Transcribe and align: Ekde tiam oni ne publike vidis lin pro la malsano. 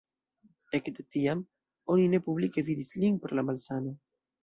Ekde 0.77 1.05
tiam 1.17 1.45
oni 1.97 2.09
ne 2.17 2.23
publike 2.31 2.67
vidis 2.73 2.93
lin 3.05 3.25
pro 3.27 3.41
la 3.43 3.49
malsano. 3.53 3.99